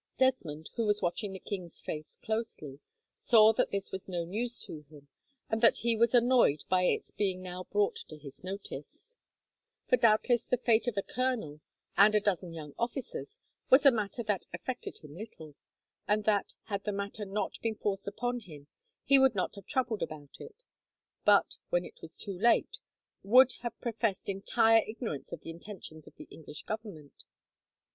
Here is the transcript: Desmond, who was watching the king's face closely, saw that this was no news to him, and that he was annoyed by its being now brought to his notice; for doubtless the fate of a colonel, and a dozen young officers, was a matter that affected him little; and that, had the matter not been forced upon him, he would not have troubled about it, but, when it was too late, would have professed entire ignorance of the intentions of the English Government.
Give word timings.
Desmond, 0.17 0.71
who 0.77 0.87
was 0.87 1.03
watching 1.03 1.31
the 1.31 1.37
king's 1.39 1.79
face 1.79 2.17
closely, 2.23 2.79
saw 3.19 3.53
that 3.53 3.69
this 3.69 3.91
was 3.91 4.09
no 4.09 4.25
news 4.25 4.59
to 4.63 4.81
him, 4.89 5.09
and 5.47 5.61
that 5.61 5.77
he 5.77 5.95
was 5.95 6.15
annoyed 6.15 6.63
by 6.69 6.85
its 6.85 7.11
being 7.11 7.43
now 7.43 7.65
brought 7.65 7.97
to 8.09 8.17
his 8.17 8.43
notice; 8.43 9.15
for 9.87 9.97
doubtless 9.97 10.43
the 10.43 10.57
fate 10.57 10.87
of 10.87 10.97
a 10.97 11.03
colonel, 11.03 11.61
and 11.97 12.15
a 12.15 12.19
dozen 12.19 12.51
young 12.51 12.73
officers, 12.79 13.39
was 13.69 13.85
a 13.85 13.91
matter 13.91 14.23
that 14.23 14.47
affected 14.51 14.97
him 15.03 15.13
little; 15.15 15.53
and 16.07 16.23
that, 16.23 16.55
had 16.63 16.83
the 16.83 16.91
matter 16.91 17.23
not 17.23 17.59
been 17.61 17.75
forced 17.75 18.07
upon 18.07 18.39
him, 18.39 18.65
he 19.03 19.19
would 19.19 19.35
not 19.35 19.53
have 19.53 19.67
troubled 19.67 20.01
about 20.01 20.37
it, 20.39 20.63
but, 21.25 21.57
when 21.69 21.85
it 21.85 22.01
was 22.01 22.17
too 22.17 22.33
late, 22.39 22.79
would 23.21 23.51
have 23.61 23.79
professed 23.81 24.27
entire 24.29 24.81
ignorance 24.87 25.31
of 25.31 25.41
the 25.41 25.51
intentions 25.51 26.07
of 26.07 26.15
the 26.15 26.27
English 26.31 26.63
Government. 26.63 27.23